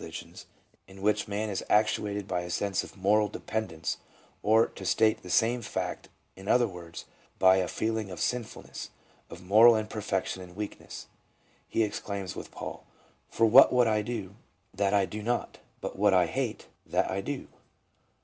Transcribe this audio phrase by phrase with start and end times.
[0.01, 0.45] 321 ligions,
[0.87, 3.97] in which man is actuated by a sense of moral de pendence,
[4.41, 7.05] or, to state the same fact in other words,
[7.37, 8.89] by a feeling of sinfulness,
[9.29, 11.05] of moral imperfection and weakness;
[11.67, 12.83] he exclaims with Paul:"
[13.29, 14.33] For what I would,
[14.73, 17.59] that do I not; but what I hate, that do I."